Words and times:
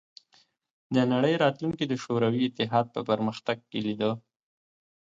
د 0.95 0.97
نړۍ 1.13 1.33
راتلونکې 1.43 1.85
د 1.87 1.93
شوروي 2.03 2.41
اتحاد 2.45 2.85
په 2.95 3.01
پرمختګ 3.09 3.57
کې 3.69 3.79
لیده 3.85 4.11